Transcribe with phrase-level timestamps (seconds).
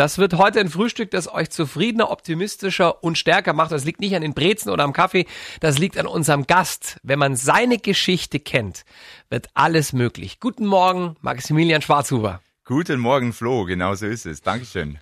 [0.00, 3.70] Das wird heute ein Frühstück, das euch zufriedener, optimistischer und stärker macht.
[3.70, 5.26] Das liegt nicht an den Brezen oder am Kaffee,
[5.60, 6.96] das liegt an unserem Gast.
[7.02, 8.86] Wenn man seine Geschichte kennt,
[9.28, 10.40] wird alles möglich.
[10.40, 12.40] Guten Morgen, Maximilian Schwarzhuber.
[12.64, 13.66] Guten Morgen, Flo.
[13.66, 14.40] Genau so ist es.
[14.40, 14.98] Dankeschön.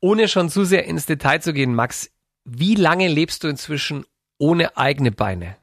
[0.00, 2.10] Ohne schon zu sehr ins Detail zu gehen, Max,
[2.44, 4.04] wie lange lebst du inzwischen
[4.36, 5.56] ohne eigene Beine?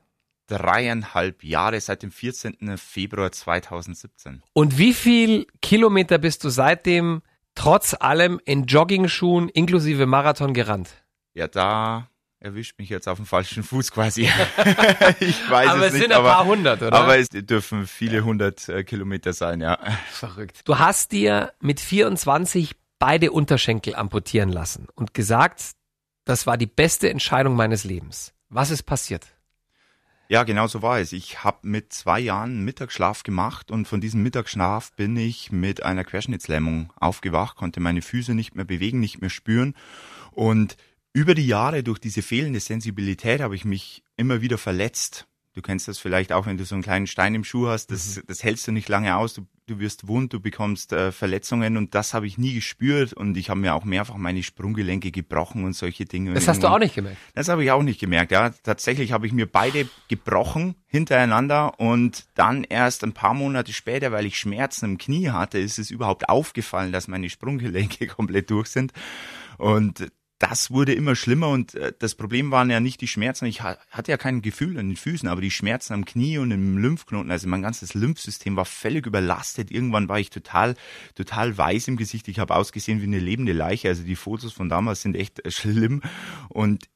[0.47, 2.75] Dreieinhalb Jahre seit dem 14.
[2.79, 4.41] Februar 2017.
[4.53, 7.21] Und wie viel Kilometer bist du seitdem
[7.55, 10.89] trotz allem in Joggingschuhen inklusive Marathon gerannt?
[11.33, 14.21] Ja, da erwischt mich jetzt auf dem falschen Fuß quasi.
[15.19, 16.93] ich weiß aber es, es nicht, sind ein paar hundert, oder?
[16.93, 19.77] aber es dürfen viele hundert äh, Kilometer sein, ja.
[20.11, 20.61] Verrückt.
[20.65, 25.71] Du hast dir mit 24 beide Unterschenkel amputieren lassen und gesagt,
[26.25, 28.33] das war die beste Entscheidung meines Lebens.
[28.49, 29.27] Was ist passiert?
[30.31, 31.11] Ja, genau so war es.
[31.11, 36.03] Ich habe mit zwei Jahren Mittagsschlaf gemacht und von diesem Mittagsschlaf bin ich mit einer
[36.03, 39.73] Querschnittslähmung aufgewacht, konnte meine Füße nicht mehr bewegen, nicht mehr spüren
[40.31, 40.77] und
[41.13, 45.25] über die Jahre durch diese fehlende Sensibilität habe ich mich immer wieder verletzt.
[45.55, 48.17] Du kennst das vielleicht auch, wenn du so einen kleinen Stein im Schuh hast, das,
[48.17, 48.21] mhm.
[48.27, 51.95] das hältst du nicht lange aus, du, du wirst wund, du bekommst äh, Verletzungen und
[51.95, 55.73] das habe ich nie gespürt und ich habe mir auch mehrfach meine Sprunggelenke gebrochen und
[55.73, 56.33] solche Dinge.
[56.33, 57.17] Das hast du auch nicht gemerkt?
[57.35, 58.49] Das habe ich auch nicht gemerkt, ja.
[58.49, 64.25] Tatsächlich habe ich mir beide gebrochen hintereinander und dann erst ein paar Monate später, weil
[64.25, 68.91] ich Schmerzen im Knie hatte, ist es überhaupt aufgefallen, dass meine Sprunggelenke komplett durch sind.
[69.57, 73.45] Und das wurde immer schlimmer und äh, das Problem waren ja nicht die Schmerzen.
[73.45, 76.51] Ich ha hatte ja kein Gefühl an den Füßen, aber die Schmerzen am Knie und
[76.51, 79.69] im Lymphknoten, also mein ganzes Lymphsystem war völlig überlastet.
[79.69, 80.75] Irgendwann war ich total,
[81.13, 82.29] total weiß im Gesicht.
[82.29, 83.89] Ich habe ausgesehen wie eine lebende Leiche.
[83.89, 86.01] Also die Fotos von damals sind echt äh, schlimm
[86.47, 86.89] und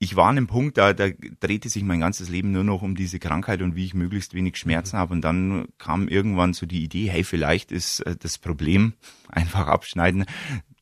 [0.00, 1.08] ich war an einem Punkt, da, da
[1.40, 4.56] drehte sich mein ganzes Leben nur noch um diese Krankheit und wie ich möglichst wenig
[4.56, 5.00] Schmerzen mhm.
[5.00, 5.12] habe.
[5.14, 8.94] Und dann kam irgendwann so die Idee, hey, vielleicht ist äh, das Problem
[9.28, 10.24] einfach abschneiden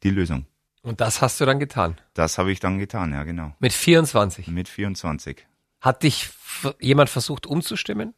[0.02, 0.46] die Lösung.
[0.86, 1.98] Und das hast du dann getan?
[2.14, 3.52] Das habe ich dann getan, ja, genau.
[3.58, 4.46] Mit 24?
[4.46, 5.44] Mit 24.
[5.80, 6.30] Hat dich
[6.78, 8.14] jemand versucht umzustimmen?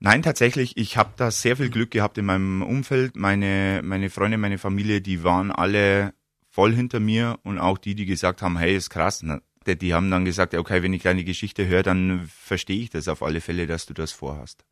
[0.00, 3.14] Nein, tatsächlich, ich habe da sehr viel Glück gehabt in meinem Umfeld.
[3.14, 6.14] Meine, meine Freunde, meine Familie, die waren alle
[6.50, 9.24] voll hinter mir und auch die, die gesagt haben, hey, ist krass.
[9.64, 13.22] Die haben dann gesagt, okay, wenn ich deine Geschichte höre, dann verstehe ich das auf
[13.22, 14.64] alle Fälle, dass du das vorhast.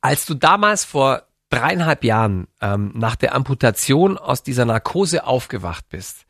[0.00, 6.26] Als du damals vor dreieinhalb Jahren ähm, nach der Amputation aus dieser Narkose aufgewacht bist,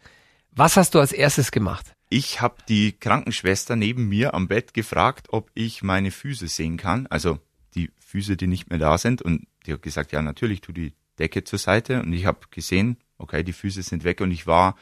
[0.50, 1.92] was hast du als erstes gemacht?
[2.10, 7.06] Ich habe die Krankenschwester neben mir am Bett gefragt, ob ich meine Füße sehen kann,
[7.08, 7.38] also
[7.74, 9.22] die Füße, die nicht mehr da sind.
[9.22, 12.02] Und die hat gesagt, ja, natürlich, tu die Decke zur Seite.
[12.02, 14.76] Und ich habe gesehen, okay, die Füße sind weg und ich war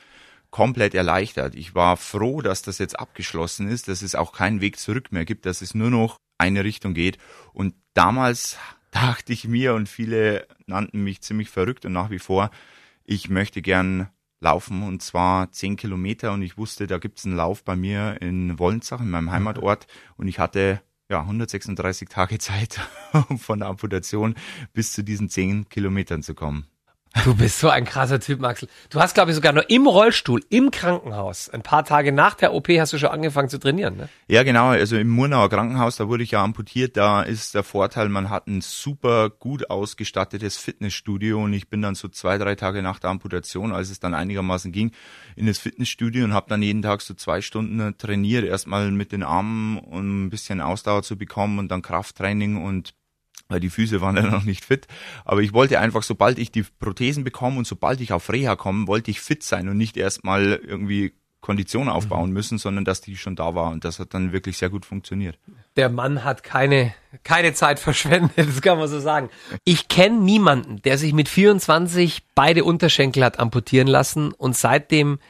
[0.51, 1.55] komplett erleichtert.
[1.55, 5.25] Ich war froh, dass das jetzt abgeschlossen ist, dass es auch keinen Weg zurück mehr
[5.25, 7.19] gibt, dass es nur noch eine Richtung geht.
[7.53, 8.57] Und damals
[8.97, 12.51] dachte ich mir und viele nannten mich ziemlich verrückt und nach wie vor,
[13.05, 14.09] ich möchte gern
[14.41, 18.59] laufen und zwar zehn Kilometer und ich wusste, da gibt's einen Lauf bei mir in
[18.59, 19.87] Wollensach, in meinem Heimatort
[20.17, 20.81] und ich hatte
[21.11, 22.81] ja 136 Tage Zeit,
[23.29, 24.35] um von der Amputation
[24.73, 26.67] bis zu diesen zehn Kilometern zu kommen.
[27.25, 28.69] Du bist so ein krasser Typ, Maxel.
[28.91, 32.53] Du hast, glaube ich, sogar nur im Rollstuhl, im Krankenhaus, ein paar Tage nach der
[32.53, 34.09] OP hast du schon angefangen zu trainieren, ne?
[34.29, 34.69] Ja, genau.
[34.69, 36.97] Also im Murnauer Krankenhaus, da wurde ich ja amputiert.
[36.97, 41.95] Da ist der Vorteil, man hat ein super gut ausgestattetes Fitnessstudio und ich bin dann
[41.95, 44.93] so zwei, drei Tage nach der Amputation, als es dann einigermaßen ging,
[45.37, 48.45] in das Fitnessstudio und habe dann jeden Tag so zwei Stunden trainiert.
[48.45, 52.95] Erstmal mit den Armen, um ein bisschen Ausdauer zu bekommen und dann Krafttraining und
[53.49, 54.87] weil die Füße waren ja noch nicht fit.
[55.25, 58.87] Aber ich wollte einfach, sobald ich die Prothesen bekomme und sobald ich auf Reha komme,
[58.87, 61.15] wollte ich fit sein und nicht erstmal irgendwie
[61.47, 62.35] Kondition aufbauen mhm.
[62.35, 65.39] müssen, sondern dass die schon da war und das hat dann wirklich sehr gut funktioniert.
[65.77, 66.93] Der Mann hat keine,
[67.23, 69.31] keine Zeit verschwendet, das kann man so sagen.
[69.65, 75.21] Ich kenne niemanden, der sich mit 24 beide Unterschenkel hat amputieren lassen und seitdem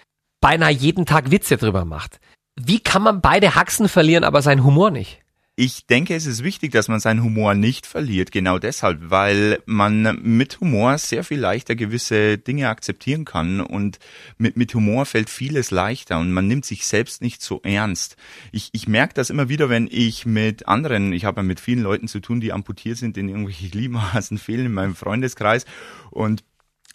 [0.40, 2.18] beinahe jeden Tag Witze drüber macht.
[2.58, 5.20] Wie kann man beide Haxen verlieren, aber sein Humor nicht?
[5.58, 10.18] Ich denke, es ist wichtig, dass man seinen Humor nicht verliert, genau deshalb, weil man
[10.22, 13.98] mit Humor sehr viel leichter gewisse Dinge akzeptieren kann und
[14.36, 18.16] mit, mit Humor fällt vieles leichter und man nimmt sich selbst nicht so ernst.
[18.52, 21.82] Ich, ich merke das immer wieder, wenn ich mit anderen, ich habe ja mit vielen
[21.82, 25.64] Leuten zu tun, die amputiert sind, denen irgendwelche Gliedmaßen fehlen in meinem Freundeskreis
[26.10, 26.44] und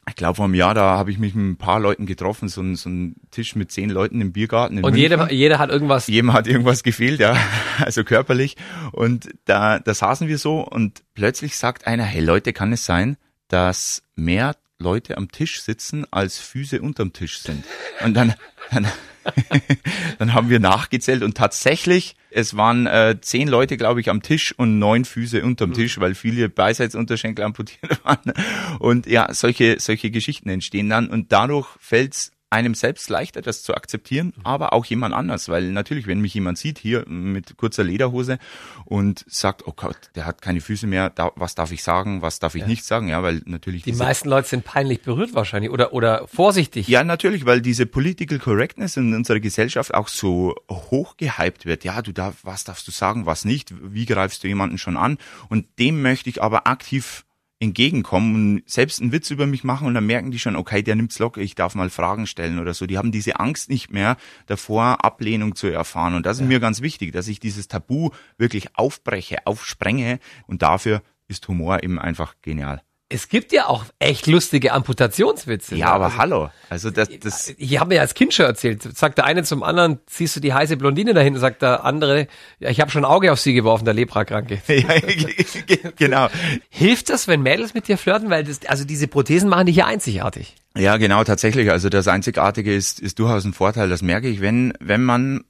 [0.09, 2.61] ich glaube, vor einem Jahr, da habe ich mich mit ein paar Leuten getroffen, so
[2.61, 4.83] ein, so ein Tisch mit zehn Leuten im Biergarten.
[4.83, 6.07] und jeder, jeder hat irgendwas.
[6.07, 7.37] Jedem hat irgendwas gefehlt, ja,
[7.79, 8.57] also körperlich.
[8.91, 13.17] Und da, da saßen wir so und plötzlich sagt einer, hey Leute, kann es sein,
[13.47, 17.63] dass mehr Leute am Tisch sitzen, als Füße unterm Tisch sind?
[18.03, 18.33] Und dann,
[18.71, 18.87] dann
[20.19, 24.53] dann haben wir nachgezählt und tatsächlich, es waren äh, zehn Leute, glaube ich, am Tisch
[24.57, 28.33] und neun Füße unterm Tisch, weil viele Beiseitsunterschenkel amputiert waren.
[28.79, 33.73] Und ja, solche, solche Geschichten entstehen dann und dadurch fällt's einem selbst leichter, das zu
[33.73, 38.39] akzeptieren, aber auch jemand anders, weil natürlich, wenn mich jemand sieht hier mit kurzer Lederhose
[38.85, 42.39] und sagt, oh Gott, der hat keine Füße mehr, da, was darf ich sagen, was
[42.39, 42.67] darf ich ja.
[42.67, 46.89] nicht sagen, ja, weil natürlich die meisten Leute sind peinlich berührt wahrscheinlich oder oder vorsichtig.
[46.89, 51.85] Ja, natürlich, weil diese Political Correctness in unserer Gesellschaft auch so hoch gehypt wird.
[51.85, 53.73] Ja, du darf, was darfst du sagen, was nicht?
[53.81, 55.17] Wie greifst du jemanden schon an?
[55.47, 57.23] Und dem möchte ich aber aktiv
[57.61, 60.95] entgegenkommen und selbst einen Witz über mich machen und dann merken die schon, okay, der
[60.95, 62.87] nimmt's locker, ich darf mal Fragen stellen oder so.
[62.87, 64.17] Die haben diese Angst nicht mehr
[64.47, 66.15] davor, Ablehnung zu erfahren.
[66.15, 66.47] Und das ist ja.
[66.47, 71.99] mir ganz wichtig, dass ich dieses Tabu wirklich aufbreche, aufsprenge und dafür ist Humor eben
[71.99, 72.81] einfach genial.
[73.13, 75.75] Es gibt ja auch echt lustige Amputationswitze.
[75.75, 75.91] Ja, ne?
[75.91, 76.49] aber also, hallo.
[76.69, 77.53] Also das, das.
[77.57, 78.83] Ich habe mir als Kind schon erzählt.
[78.83, 81.39] Sagt der eine zum anderen, siehst du die heiße Blondine da hinten?
[81.39, 82.27] Sagt der andere,
[82.59, 84.61] ja, ich habe schon ein Auge auf sie geworfen, der Leprakranke.
[84.67, 86.27] ja, genau.
[86.69, 88.29] Hilft das, wenn Mädels mit dir flirten?
[88.29, 90.55] Weil das, also diese Prothesen machen dich ja einzigartig.
[90.77, 91.69] Ja, genau, tatsächlich.
[91.69, 93.89] Also das Einzigartige ist, ist durchaus ein Vorteil.
[93.89, 95.43] Das merke ich, wenn, wenn man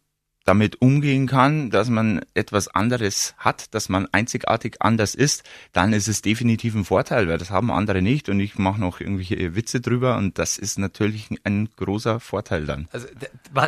[0.45, 6.07] damit umgehen kann, dass man etwas anderes hat, dass man einzigartig anders ist, dann ist
[6.07, 9.81] es definitiv ein Vorteil, weil das haben andere nicht und ich mache noch irgendwelche Witze
[9.81, 12.87] drüber und das ist natürlich ein großer Vorteil dann.
[12.91, 13.07] Also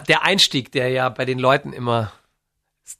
[0.07, 2.11] der Einstieg, der ja bei den Leuten immer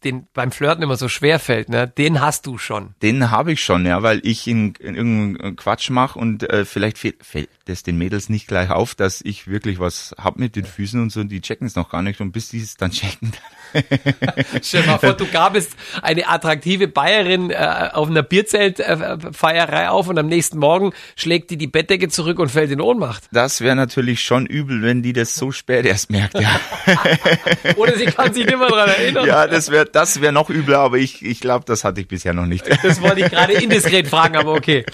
[0.03, 1.88] den beim Flirten immer so schwer fällt, ne?
[1.88, 2.95] Den hast du schon.
[3.01, 6.97] Den habe ich schon, ja, weil ich in, in irgendeinen Quatsch mache und äh, vielleicht
[6.97, 10.65] fällt, fällt das den Mädels nicht gleich auf, dass ich wirklich was hab mit den
[10.65, 12.91] Füßen und so, und die checken es noch gar nicht und bis die es dann
[12.91, 13.33] checken,
[14.62, 15.71] Stell mal vor, du gabest
[16.01, 21.57] eine attraktive Bayerin äh, auf einer Bierzeltfeierei äh, auf und am nächsten Morgen schlägt die
[21.57, 23.24] die Bettdecke zurück und fällt in Ohnmacht.
[23.31, 26.59] Das wäre natürlich schon übel, wenn die das so spät erst merkt, ja.
[27.75, 29.25] Oder sie kann sich nicht mehr dran erinnern.
[29.25, 32.34] Ja, das wäre das wäre noch übler, aber ich, ich glaube, das hatte ich bisher
[32.34, 32.66] noch nicht.
[32.84, 34.86] Das wollte ich gerade indiskret fragen, aber okay.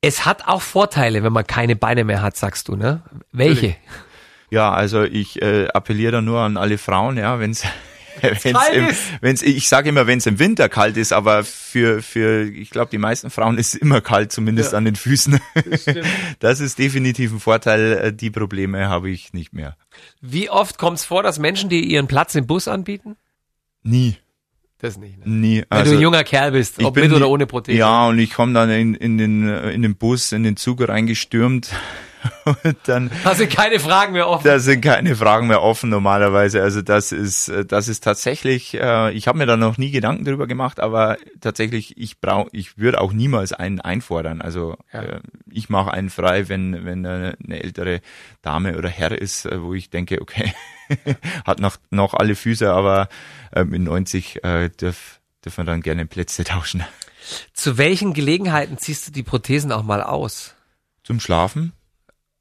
[0.00, 3.02] Es hat auch Vorteile, wenn man keine Beine mehr hat, sagst du, ne?
[3.30, 3.76] Welche?
[4.50, 7.64] Ja, also ich äh, appelliere da nur an alle Frauen, ja, wenn es
[8.20, 8.88] wenn's im,
[9.20, 12.90] wenn's, ich sage immer, wenn es im Winter kalt ist, aber für, für ich glaube,
[12.90, 14.78] die meisten Frauen ist es immer kalt, zumindest ja.
[14.78, 15.40] an den Füßen.
[15.54, 15.84] Das,
[16.38, 17.92] das, ist definitiv ein Vorteil.
[17.92, 19.76] Äh, die Probleme habe ich nicht mehr.
[20.20, 23.16] Wie oft kommt es vor, dass Menschen dir ihren Platz im Bus anbieten?
[23.82, 24.16] Nie.
[24.80, 25.18] Das nicht.
[25.18, 25.24] Ne?
[25.26, 25.56] Nie.
[25.58, 27.76] Wenn also, du ein junger Kerl bist, ob mit oder ohne Prothese.
[27.76, 31.70] Ja, und ich komme dann in, in, den, in den Bus, in den Zug reingestürmt
[32.44, 33.10] und dann.
[33.22, 34.46] Da sind keine Fragen mehr offen.
[34.46, 36.62] Da sind keine Fragen mehr offen normalerweise.
[36.62, 38.74] Also das ist, das ist tatsächlich.
[38.74, 42.78] Äh, ich habe mir da noch nie Gedanken drüber gemacht, aber tatsächlich, ich brauche, ich
[42.78, 44.40] würde auch niemals einen einfordern.
[44.40, 45.02] Also ja.
[45.02, 48.00] äh, ich mache einen frei, wenn wenn eine, eine ältere
[48.40, 50.54] Dame oder Herr ist, äh, wo ich denke, okay,
[51.44, 53.08] hat noch noch alle Füße, aber
[53.52, 56.84] äh, mit 90 äh, dürf, dürfen wir dann gerne Plätze tauschen.
[57.52, 60.54] Zu welchen Gelegenheiten ziehst du die Prothesen auch mal aus?
[61.04, 61.72] Zum Schlafen.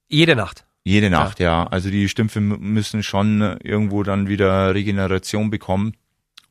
[0.08, 0.66] Jede Nacht.
[0.84, 1.64] Jede Nacht, ja.
[1.64, 1.68] ja.
[1.68, 5.94] Also die Stümpfe müssen schon irgendwo dann wieder Regeneration bekommen.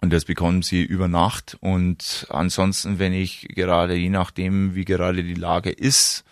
[0.01, 1.57] Und das bekommen sie über Nacht.
[1.61, 6.25] Und ansonsten, wenn ich gerade, je nachdem, wie gerade die Lage ist,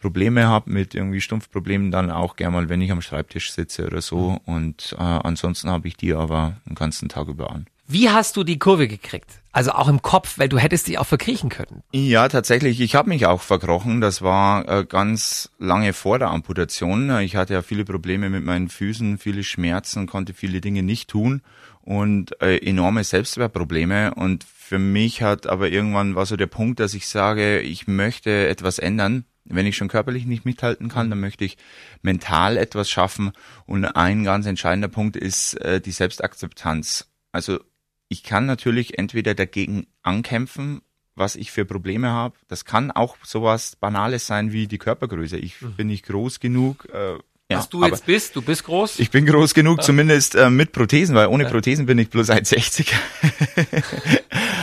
[0.00, 4.00] Probleme habe mit irgendwie Stumpfproblemen, dann auch gerne mal, wenn ich am Schreibtisch sitze oder
[4.00, 4.30] so.
[4.30, 4.54] Mhm.
[4.54, 7.66] Und äh, ansonsten habe ich die aber den ganzen Tag über an.
[7.86, 9.40] Wie hast du die Kurve gekriegt?
[9.50, 11.82] Also auch im Kopf, weil du hättest dich auch verkriechen können.
[11.92, 12.80] Ja, tatsächlich.
[12.80, 14.00] Ich habe mich auch verkrochen.
[14.00, 17.10] Das war äh, ganz lange vor der Amputation.
[17.18, 21.42] Ich hatte ja viele Probleme mit meinen Füßen, viele Schmerzen, konnte viele Dinge nicht tun
[21.82, 24.14] und äh, enorme Selbstwertprobleme.
[24.14, 28.46] Und für mich hat aber irgendwann war so der Punkt, dass ich sage, ich möchte
[28.46, 29.24] etwas ändern.
[29.50, 31.56] Wenn ich schon körperlich nicht mithalten kann, dann möchte ich
[32.02, 33.32] mental etwas schaffen.
[33.66, 37.08] Und ein ganz entscheidender Punkt ist äh, die Selbstakzeptanz.
[37.32, 37.60] Also
[38.08, 40.82] ich kann natürlich entweder dagegen ankämpfen,
[41.14, 42.34] was ich für Probleme habe.
[42.48, 45.36] Das kann auch sowas Banales sein wie die Körpergröße.
[45.36, 45.74] Ich mhm.
[45.74, 46.88] bin nicht groß genug.
[46.92, 47.18] Äh,
[47.50, 49.00] ja, was du jetzt bist, du bist groß?
[49.00, 49.84] Ich bin groß genug, ja.
[49.84, 51.50] zumindest äh, mit Prothesen, weil ohne ja.
[51.50, 52.92] Prothesen bin ich bloß 1,60.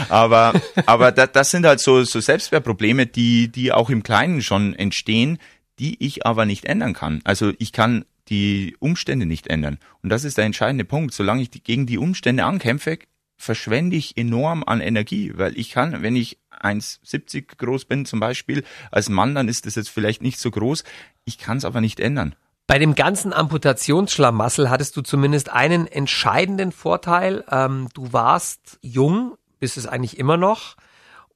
[0.09, 0.53] aber
[0.85, 5.37] aber da, das sind halt so, so Selbstwertprobleme, die, die auch im Kleinen schon entstehen,
[5.79, 7.21] die ich aber nicht ändern kann.
[7.23, 9.77] Also ich kann die Umstände nicht ändern.
[10.03, 11.13] Und das ist der entscheidende Punkt.
[11.13, 12.99] Solange ich gegen die Umstände ankämpfe,
[13.37, 18.63] verschwende ich enorm an Energie, weil ich kann, wenn ich 1,70 groß bin zum Beispiel,
[18.91, 20.83] als Mann, dann ist das jetzt vielleicht nicht so groß.
[21.25, 22.35] Ich kann es aber nicht ändern.
[22.65, 27.45] Bei dem ganzen Amputationsschlamassel hattest du zumindest einen entscheidenden Vorteil.
[27.49, 30.75] Ähm, du warst jung, bist es eigentlich immer noch,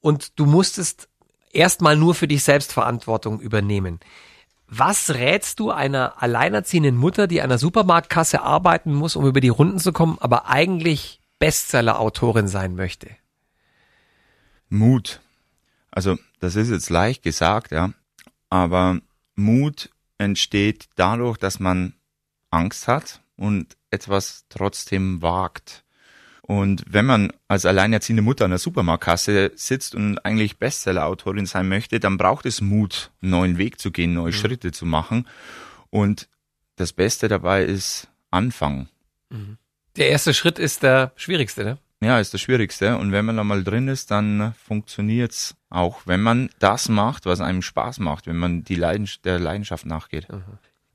[0.01, 1.07] und du musstest
[1.53, 3.99] erstmal nur für dich selbst Verantwortung übernehmen.
[4.67, 9.49] Was rätst du einer alleinerziehenden Mutter, die an der Supermarktkasse arbeiten muss, um über die
[9.49, 13.09] Runden zu kommen, aber eigentlich Bestseller-Autorin sein möchte?
[14.69, 15.19] Mut.
[15.91, 17.91] Also, das ist jetzt leicht gesagt, ja.
[18.49, 18.99] Aber
[19.35, 21.93] Mut entsteht dadurch, dass man
[22.49, 25.83] Angst hat und etwas trotzdem wagt.
[26.51, 32.01] Und wenn man als alleinerziehende Mutter an der Supermarktkasse sitzt und eigentlich Bestseller-Autorin sein möchte,
[32.01, 34.35] dann braucht es Mut, einen neuen Weg zu gehen, neue mhm.
[34.35, 35.29] Schritte zu machen.
[35.91, 36.27] Und
[36.75, 38.89] das Beste dabei ist anfangen.
[39.29, 39.59] Mhm.
[39.95, 41.77] Der erste Schritt ist der schwierigste, ne?
[42.01, 42.97] Ja, ist das Schwierigste.
[42.97, 47.39] Und wenn man da mal drin ist, dann funktioniert's auch, wenn man das macht, was
[47.39, 50.27] einem Spaß macht, wenn man die Leidenschaft, der Leidenschaft nachgeht.
[50.27, 50.43] Mhm.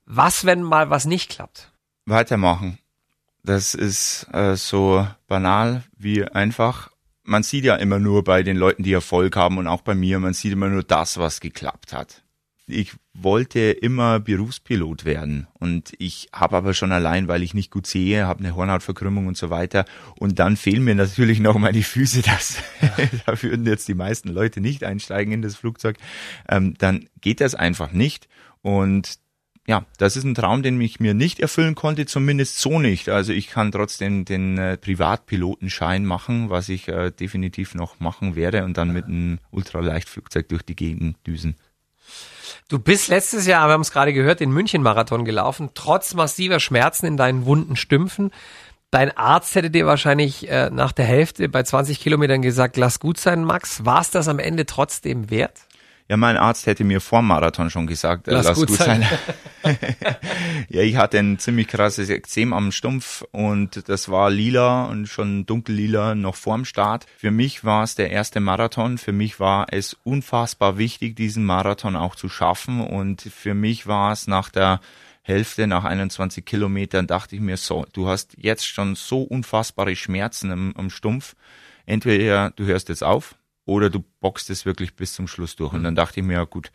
[0.05, 1.73] Was, wenn mal was nicht klappt?
[2.05, 2.77] Weitermachen.
[3.47, 6.91] Das ist äh, so banal wie einfach.
[7.23, 10.19] Man sieht ja immer nur bei den Leuten, die Erfolg haben und auch bei mir,
[10.19, 12.25] man sieht immer nur das, was geklappt hat.
[12.67, 17.87] Ich wollte immer Berufspilot werden und ich habe aber schon allein, weil ich nicht gut
[17.87, 19.85] sehe, habe eine Hornhautverkrümmung und so weiter.
[20.19, 22.57] Und dann fehlen mir natürlich noch meine Füße, das
[23.27, 25.99] da würden jetzt die meisten Leute nicht einsteigen in das Flugzeug,
[26.49, 28.27] ähm, dann geht das einfach nicht.
[28.63, 29.21] Und
[29.67, 33.09] ja, das ist ein Traum, den ich mir nicht erfüllen konnte, zumindest so nicht.
[33.09, 38.65] Also ich kann trotzdem den äh, Privatpilotenschein machen, was ich äh, definitiv noch machen werde
[38.65, 41.57] und dann mit einem Ultraleichtflugzeug durch die Gegend düsen.
[42.69, 47.07] Du bist letztes Jahr, wir haben es gerade gehört, den München-Marathon gelaufen, trotz massiver Schmerzen
[47.07, 48.31] in deinen wunden Stümpfen.
[48.93, 53.19] Dein Arzt hätte dir wahrscheinlich äh, nach der Hälfte bei 20 Kilometern gesagt, lass gut
[53.19, 53.85] sein, Max.
[53.85, 55.66] War es das am Ende trotzdem wert?
[56.09, 59.05] Ja, mein Arzt hätte mir vor Marathon schon gesagt, äh, lass, lass gut, gut, sein.
[59.63, 59.77] sein.
[60.69, 65.47] ja, ich hatte ein ziemlich krasses Ekzem am Stumpf und das war lila und schon
[65.47, 67.07] dunkellila noch vorm Start.
[67.17, 68.99] Für mich war es der erste Marathon.
[68.99, 74.13] Für mich war es unfassbar wichtig, diesen Marathon auch zu schaffen und für mich war
[74.13, 74.81] es nach der
[75.23, 80.73] Hälfte, nach 21 Kilometern, dachte ich mir so, du hast jetzt schon so unfassbare Schmerzen
[80.77, 81.35] am Stumpf.
[81.85, 83.35] Entweder du hörst jetzt auf,
[83.67, 85.75] oder du boxst es wirklich bis zum Schluss durch.
[85.75, 86.73] Und dann dachte ich mir, ja gut,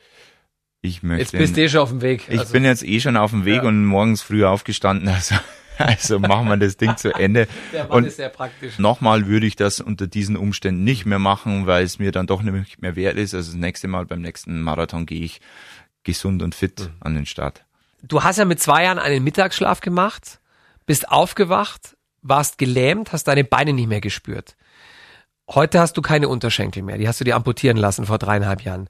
[0.81, 1.21] ich möchte.
[1.21, 2.25] Jetzt bist du eh schon auf dem Weg.
[2.29, 3.63] Ich also, bin jetzt eh schon auf dem Weg ja.
[3.63, 5.09] und morgens früh aufgestanden.
[5.21, 5.35] Also,
[5.77, 7.47] also machen wir das Ding zu Ende.
[7.73, 8.77] Der Mann und ist sehr praktisch.
[8.77, 12.43] Nochmal würde ich das unter diesen Umständen nicht mehr machen, weil es mir dann doch
[12.43, 13.33] nicht mehr wert ist.
[13.33, 15.41] Also das nächste Mal beim nächsten Marathon gehe ich
[16.03, 16.89] gesund und fit mhm.
[16.99, 17.65] an den Start.
[18.03, 20.39] Du hast ja mit zwei Jahren einen Mittagsschlaf gemacht,
[20.85, 24.55] bist aufgewacht, warst gelähmt, hast deine Beine nicht mehr gespürt.
[25.53, 26.97] Heute hast du keine Unterschenkel mehr.
[26.97, 28.87] Die hast du dir amputieren lassen vor dreieinhalb Jahren.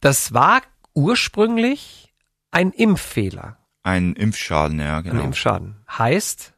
[0.00, 0.60] Das war
[0.94, 2.12] ursprünglich
[2.50, 3.56] ein Impffehler.
[3.82, 5.20] Ein Impfschaden, ja, genau.
[5.20, 5.76] Ein Impfschaden.
[5.90, 6.52] Heißt?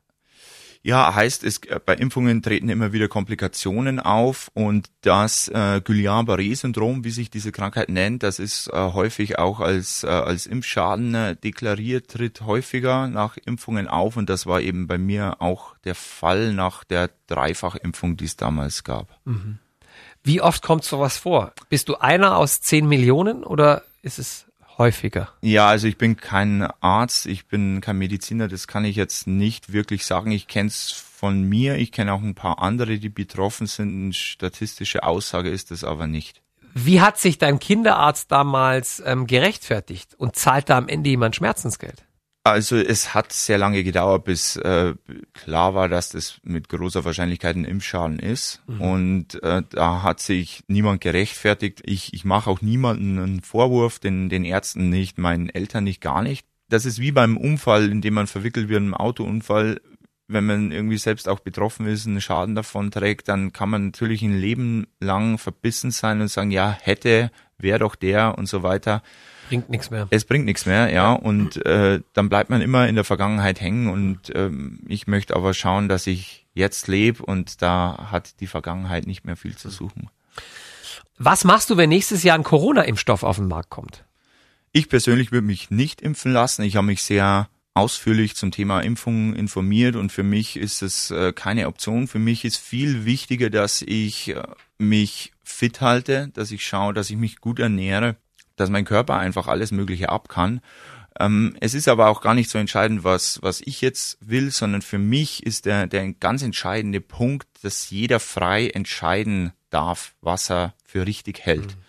[0.87, 7.05] Ja, heißt es, äh, bei Impfungen treten immer wieder Komplikationen auf und das äh, Guillain-Barré-Syndrom,
[7.05, 11.37] wie sich diese Krankheit nennt, das ist äh, häufig auch als, äh, als Impfschaden äh,
[11.37, 16.53] deklariert, tritt häufiger nach Impfungen auf und das war eben bei mir auch der Fall
[16.53, 19.19] nach der Dreifachimpfung, die es damals gab.
[19.25, 19.61] Mhm.
[20.23, 21.55] Wie oft kommt sowas vor?
[21.71, 24.47] Bist du einer aus zehn Millionen oder ist es
[24.79, 25.29] häufiger?
[25.41, 29.73] Ja, also ich bin kein Arzt, ich bin kein Mediziner, das kann ich jetzt nicht
[29.73, 30.31] wirklich sagen.
[30.31, 33.95] Ich kenne es von mir, ich kenne auch ein paar andere, die betroffen sind.
[33.95, 36.43] Eine statistische Aussage ist das aber nicht.
[36.75, 42.05] Wie hat sich dein Kinderarzt damals ähm, gerechtfertigt und zahlt da am Ende jemand Schmerzensgeld?
[42.47, 44.95] Also es hat sehr lange gedauert, bis äh,
[45.33, 48.63] klar war, dass das mit großer Wahrscheinlichkeit ein Impfschaden ist.
[48.67, 48.81] Mhm.
[48.83, 51.81] Und äh, da hat sich niemand gerechtfertigt.
[51.87, 56.21] Ich, ich mache auch niemanden einen Vorwurf, den, den Ärzten nicht, meinen Eltern nicht, gar
[56.21, 56.47] nicht.
[56.69, 59.81] Das ist wie beim Unfall, in dem man verwickelt wird, im Autounfall.
[60.29, 64.21] Wenn man irgendwie selbst auch betroffen ist, einen Schaden davon trägt, dann kann man natürlich
[64.21, 69.03] ein Leben lang verbissen sein und sagen, ja, hätte, wäre doch der und so weiter
[69.49, 70.07] bringt nichts mehr.
[70.11, 71.13] Es bringt nichts mehr, ja.
[71.13, 73.89] Und äh, dann bleibt man immer in der Vergangenheit hängen.
[73.89, 79.07] Und ähm, ich möchte aber schauen, dass ich jetzt lebe und da hat die Vergangenheit
[79.07, 80.09] nicht mehr viel zu suchen.
[81.19, 84.05] Was machst du, wenn nächstes Jahr ein Corona-Impfstoff auf den Markt kommt?
[84.73, 86.63] Ich persönlich würde mich nicht impfen lassen.
[86.63, 91.33] Ich habe mich sehr ausführlich zum Thema Impfung informiert und für mich ist es äh,
[91.33, 92.07] keine Option.
[92.07, 94.43] Für mich ist viel wichtiger, dass ich äh,
[94.79, 98.17] mich fit halte, dass ich schaue, dass ich mich gut ernähre
[98.57, 100.61] dass mein Körper einfach alles Mögliche ab kann.
[101.19, 104.83] Ähm, es ist aber auch gar nicht so entscheidend, was, was ich jetzt will, sondern
[104.83, 110.75] für mich ist der, der ganz entscheidende Punkt, dass jeder frei entscheiden darf, was er
[110.85, 111.67] für richtig hält.
[111.67, 111.83] Mhm.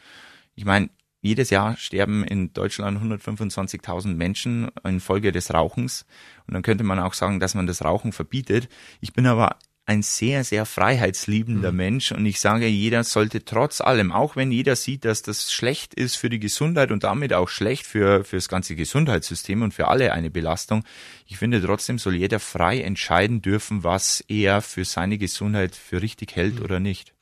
[0.56, 0.90] Ich meine,
[1.22, 6.06] jedes Jahr sterben in Deutschland 125.000 Menschen infolge des Rauchens.
[6.46, 8.70] Und dann könnte man auch sagen, dass man das Rauchen verbietet.
[9.02, 11.77] Ich bin aber ein sehr, sehr freiheitsliebender mhm.
[11.77, 15.94] Mensch und ich sage, jeder sollte trotz allem, auch wenn jeder sieht, dass das schlecht
[15.94, 19.88] ist für die Gesundheit und damit auch schlecht für, für das ganze Gesundheitssystem und für
[19.88, 20.84] alle eine Belastung,
[21.27, 26.36] ich finde trotzdem soll jeder frei entscheiden dürfen, was er für seine Gesundheit für richtig
[26.36, 26.65] hält mhm.
[26.65, 27.13] oder nicht.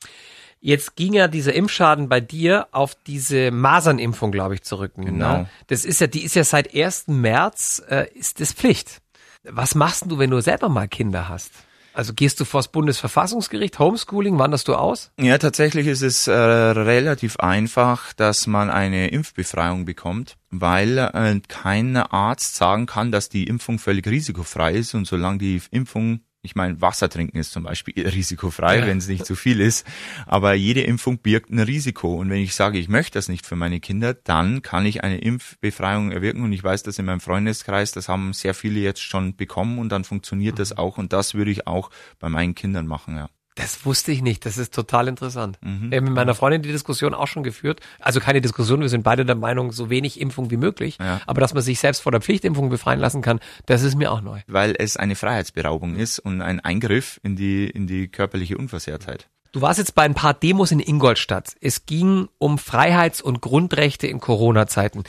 [0.60, 4.96] Jetzt ging ja dieser Impfschaden bei dir auf diese Masernimpfung, glaube ich, zurück.
[4.96, 5.04] Ne?
[5.04, 5.38] Genau.
[5.38, 5.50] Ne?
[5.66, 7.08] Das ist ja, die ist ja seit 1.
[7.08, 9.02] März, äh, ist das Pflicht.
[9.42, 11.52] Was machst du, wenn du selber mal Kinder hast?
[11.94, 15.12] Also gehst du vors Bundesverfassungsgericht, Homeschooling, wanderst du aus?
[15.18, 21.96] Ja, tatsächlich ist es äh, relativ einfach, dass man eine Impfbefreiung bekommt, weil äh, kein
[21.96, 26.80] Arzt sagen kann, dass die Impfung völlig risikofrei ist und solange die Impfung ich meine,
[26.80, 28.86] Wasser trinken ist zum Beispiel risikofrei, ja.
[28.86, 29.86] wenn es nicht zu viel ist.
[30.26, 32.16] Aber jede Impfung birgt ein Risiko.
[32.16, 35.18] Und wenn ich sage, ich möchte das nicht für meine Kinder, dann kann ich eine
[35.18, 36.44] Impfbefreiung erwirken.
[36.44, 39.88] Und ich weiß das in meinem Freundeskreis, das haben sehr viele jetzt schon bekommen und
[39.88, 40.58] dann funktioniert mhm.
[40.58, 40.98] das auch.
[40.98, 43.30] Und das würde ich auch bei meinen Kindern machen, ja.
[43.54, 44.44] Das wusste ich nicht.
[44.46, 45.58] Das ist total interessant.
[45.62, 45.90] Mhm.
[45.90, 47.80] Wir haben mit meiner Freundin die Diskussion auch schon geführt.
[48.00, 50.98] Also keine Diskussion, wir sind beide der Meinung, so wenig Impfung wie möglich.
[50.98, 51.20] Ja.
[51.26, 54.22] Aber dass man sich selbst vor der Pflichtimpfung befreien lassen kann, das ist mir auch
[54.22, 54.40] neu.
[54.48, 59.28] Weil es eine Freiheitsberaubung ist und ein Eingriff in die, in die körperliche Unversehrtheit.
[59.52, 61.54] Du warst jetzt bei ein paar Demos in Ingolstadt.
[61.60, 65.04] Es ging um Freiheits- und Grundrechte in Corona-Zeiten.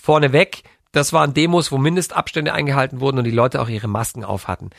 [0.00, 4.48] Vorneweg, das waren Demos, wo Mindestabstände eingehalten wurden und die Leute auch ihre Masken auf
[4.48, 4.70] hatten.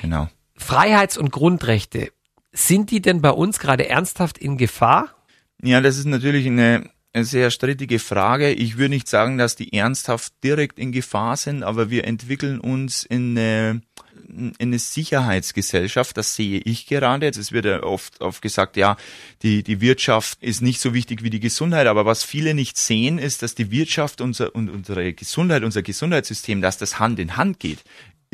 [0.00, 0.28] Genau.
[0.56, 2.10] Freiheits- und Grundrechte.
[2.56, 5.08] Sind die denn bei uns gerade ernsthaft in Gefahr?
[5.60, 8.52] Ja, das ist natürlich eine, sehr strittige Frage.
[8.52, 13.04] Ich würde nicht sagen, dass die ernsthaft direkt in Gefahr sind, aber wir entwickeln uns
[13.04, 13.82] in eine,
[14.28, 16.16] in eine Sicherheitsgesellschaft.
[16.16, 17.28] Das sehe ich gerade.
[17.28, 18.96] Es wird ja oft, oft gesagt, ja,
[19.42, 21.86] die, die Wirtschaft ist nicht so wichtig wie die Gesundheit.
[21.86, 26.60] Aber was viele nicht sehen, ist, dass die Wirtschaft unser, und unsere Gesundheit, unser Gesundheitssystem,
[26.60, 27.84] dass das Hand in Hand geht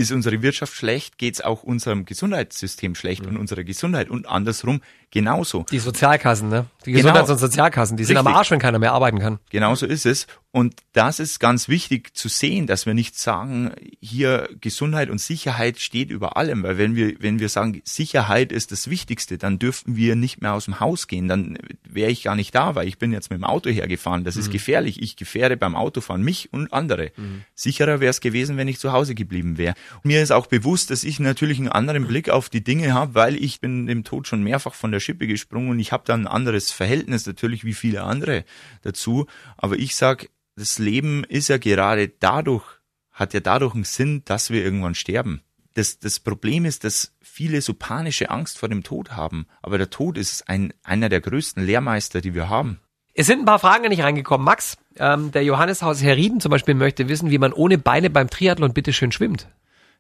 [0.00, 3.30] ist unsere Wirtschaft schlecht, geht es auch unserem Gesundheitssystem schlecht mhm.
[3.30, 4.80] und unserer Gesundheit und andersrum
[5.10, 5.64] genauso.
[5.70, 6.66] Die Sozialkassen, ne?
[6.86, 7.02] Die genau.
[7.02, 8.16] Gesundheits- und Sozialkassen, die Richtig.
[8.16, 9.38] sind am Arsch, wenn keiner mehr arbeiten kann.
[9.50, 10.26] Genauso ist es.
[10.52, 15.78] Und das ist ganz wichtig zu sehen, dass wir nicht sagen, hier Gesundheit und Sicherheit
[15.78, 19.94] steht über allem, weil wenn wir, wenn wir sagen, Sicherheit ist das Wichtigste, dann dürften
[19.94, 21.56] wir nicht mehr aus dem Haus gehen, dann
[21.88, 24.48] wäre ich gar nicht da, weil ich bin jetzt mit dem Auto hergefahren, das ist
[24.48, 24.52] mhm.
[24.52, 25.00] gefährlich.
[25.00, 27.12] Ich gefährde beim Autofahren mich und andere.
[27.16, 27.42] Mhm.
[27.54, 29.74] Sicherer wäre es gewesen, wenn ich zu Hause geblieben wäre.
[30.02, 33.36] Mir ist auch bewusst, dass ich natürlich einen anderen Blick auf die Dinge habe, weil
[33.36, 36.26] ich bin dem Tod schon mehrfach von der Schippe gesprungen und ich habe da ein
[36.26, 38.44] anderes Verhältnis natürlich wie viele andere
[38.82, 39.26] dazu.
[39.56, 42.64] Aber ich sag, das Leben ist ja gerade dadurch,
[43.10, 45.42] hat ja dadurch einen Sinn, dass wir irgendwann sterben.
[45.74, 49.46] Das, das Problem ist, dass viele so panische Angst vor dem Tod haben.
[49.62, 52.80] Aber der Tod ist ein, einer der größten Lehrmeister, die wir haben.
[53.14, 54.44] Es sind ein paar Fragen nicht reingekommen.
[54.44, 58.30] Max, ähm, der Johannes Haus Herrieden zum Beispiel möchte wissen, wie man ohne Beine beim
[58.30, 59.48] Triathlon bitteschön schwimmt.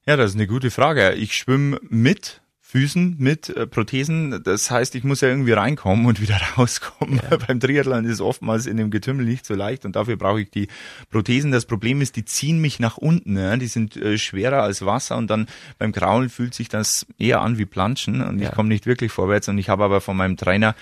[0.06, 1.12] Ja, das ist eine gute Frage.
[1.12, 4.44] Ich schwimme mit Füßen mit äh, Prothesen.
[4.44, 7.20] Das heißt, ich muss ja irgendwie reinkommen und wieder rauskommen.
[7.28, 7.36] Ja.
[7.36, 10.50] Beim Triathlon ist es oftmals in dem Getümmel nicht so leicht und dafür brauche ich
[10.50, 10.68] die
[11.10, 11.50] Prothesen.
[11.50, 13.36] Das Problem ist, die ziehen mich nach unten.
[13.36, 13.56] Ja?
[13.56, 17.58] Die sind äh, schwerer als Wasser und dann beim Kraulen fühlt sich das eher an
[17.58, 18.48] wie Planschen und ja.
[18.48, 19.48] ich komme nicht wirklich vorwärts.
[19.48, 20.76] Und ich habe aber von meinem Trainer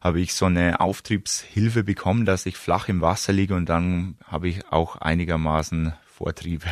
[0.00, 4.48] habe ich so eine Auftriebshilfe bekommen, dass ich flach im Wasser liege und dann habe
[4.48, 6.64] ich auch einigermaßen Vortrieb.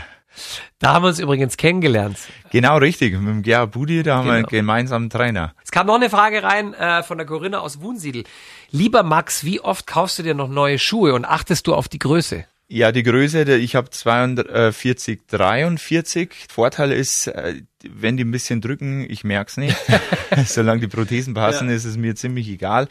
[0.79, 2.19] Da haben wir uns übrigens kennengelernt.
[2.51, 3.13] Genau, richtig.
[3.15, 4.33] Mit dem Gerhard Budi, da haben genau.
[4.33, 5.55] wir einen gemeinsamen Trainer.
[5.65, 8.25] Es kam noch eine Frage rein äh, von der Corinna aus Wunsiedel.
[8.71, 11.99] Lieber Max, wie oft kaufst du dir noch neue Schuhe und achtest du auf die
[11.99, 12.45] Größe?
[12.69, 16.33] Ja, die Größe, ich habe 42, 43.
[16.51, 19.77] Vorteil ist, äh, wenn die ein bisschen drücken, ich merk's nicht.
[20.47, 21.75] Solange die Prothesen passen, ja.
[21.75, 22.89] ist es mir ziemlich egal.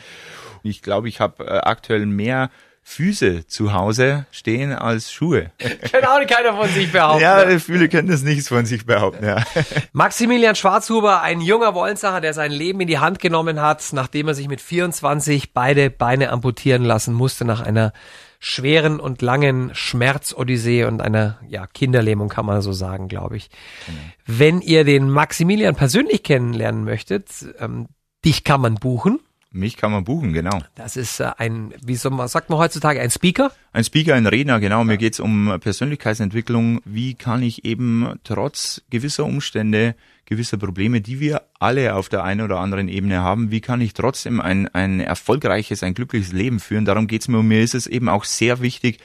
[0.62, 2.51] Ich glaube, ich habe äh, aktuell mehr
[2.84, 5.52] Füße zu Hause stehen als Schuhe.
[5.91, 7.22] Kann auch keiner von sich behaupten.
[7.22, 7.60] Ja, ne?
[7.60, 9.44] viele können das nicht von sich behaupten, ja.
[9.94, 14.34] Maximilian Schwarzhuber, ein junger Wollensacher, der sein Leben in die Hand genommen hat, nachdem er
[14.34, 17.94] sich mit 24 beide Beine amputieren lassen musste nach einer
[18.39, 23.52] schweren und langen Schmerzodyssee und einer ja, Kinderlähmung, kann man so sagen, glaube ich.
[23.88, 23.94] Mhm.
[24.26, 27.28] Wenn ihr den Maximilian persönlich kennenlernen möchtet,
[27.60, 27.88] ähm,
[28.26, 29.20] dich kann man buchen.
[29.54, 30.62] Mich kann man buchen, genau.
[30.76, 33.52] Das ist äh, ein, wie soll man, sagt man heutzutage, ein Speaker?
[33.74, 34.86] Ein Speaker, ein Redner, genau.
[34.86, 36.80] Mir geht's um Persönlichkeitsentwicklung.
[36.86, 42.40] Wie kann ich eben trotz gewisser Umstände, gewisser Probleme, die wir alle auf der einen
[42.40, 46.86] oder anderen Ebene haben, wie kann ich trotzdem ein, ein erfolgreiches, ein glückliches Leben führen?
[46.86, 47.40] Darum geht's mir.
[47.40, 49.00] Und mir ist es eben auch sehr wichtig,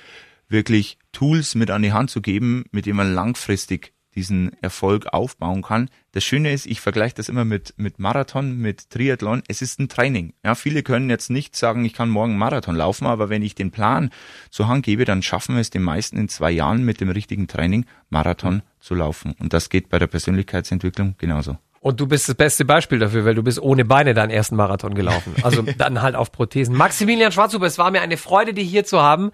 [0.48, 5.62] wirklich Tools mit an die Hand zu geben, mit denen man langfristig diesen Erfolg aufbauen
[5.62, 5.88] kann.
[6.12, 9.42] Das Schöne ist, ich vergleiche das immer mit, mit Marathon, mit Triathlon.
[9.46, 10.32] Es ist ein Training.
[10.44, 13.70] Ja, viele können jetzt nicht sagen, ich kann morgen Marathon laufen, aber wenn ich den
[13.70, 14.10] Plan
[14.50, 17.46] zur Hand gebe, dann schaffen wir es den meisten in zwei Jahren mit dem richtigen
[17.46, 19.34] Training Marathon zu laufen.
[19.38, 21.58] Und das geht bei der Persönlichkeitsentwicklung genauso.
[21.86, 24.94] Und du bist das beste Beispiel dafür, weil du bist ohne Beine deinen ersten Marathon
[24.94, 25.36] gelaufen.
[25.42, 26.74] Also dann halt auf Prothesen.
[26.74, 29.30] Maximilian Schwarzhuber, es war mir eine Freude, dich hier zu haben.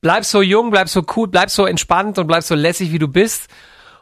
[0.00, 3.08] Bleib so jung, bleib so cool, bleib so entspannt und bleib so lässig, wie du
[3.08, 3.48] bist.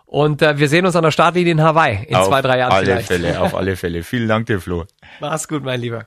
[0.09, 2.73] Und äh, wir sehen uns an der Startlinie in Hawaii in auf zwei, drei Jahren
[2.73, 3.09] alle vielleicht.
[3.09, 4.03] Fälle, auf alle Fälle.
[4.03, 4.87] Vielen Dank dir, Flo.
[5.21, 6.07] Mach's gut, mein Lieber.